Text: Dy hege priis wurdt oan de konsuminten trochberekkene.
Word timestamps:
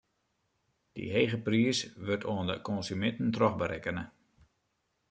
Dy 0.95 1.03
hege 1.15 1.39
priis 1.49 1.79
wurdt 2.05 2.27
oan 2.33 2.47
de 2.51 2.57
konsuminten 2.69 3.29
trochberekkene. 3.37 4.03